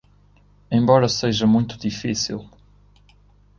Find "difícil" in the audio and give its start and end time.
1.77-2.43